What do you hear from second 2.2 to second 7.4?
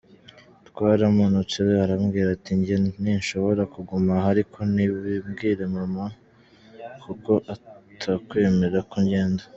ati ‘njye ninshobora kuguma aha ariko ntubibwire mama kuko